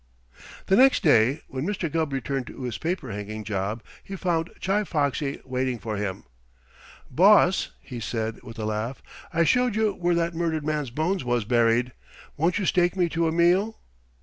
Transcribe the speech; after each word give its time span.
The 0.65 0.75
next 0.75 1.03
day, 1.03 1.41
when 1.47 1.63
Mr. 1.63 1.87
Gubb 1.87 2.11
returned 2.11 2.47
to 2.47 2.63
his 2.63 2.79
paper 2.79 3.11
hanging 3.11 3.43
job 3.43 3.83
he 4.03 4.15
found 4.15 4.49
Chi 4.59 4.83
Foxy 4.83 5.39
waiting 5.45 5.77
for 5.77 5.95
him. 5.95 6.23
"Boss," 7.11 7.69
he 7.81 7.99
said 7.99 8.41
with 8.41 8.57
a 8.57 8.65
laugh, 8.65 9.03
"I 9.31 9.43
showed 9.43 9.75
you 9.75 9.91
where 9.93 10.15
that 10.15 10.33
murdered 10.33 10.65
man's 10.65 10.89
bones 10.89 11.23
was 11.23 11.45
buried, 11.45 11.91
won't 12.35 12.57
you 12.57 12.65
stake 12.65 12.95
me 12.95 13.09
to 13.09 13.27
a 13.27 13.31
meal?" 13.31 13.77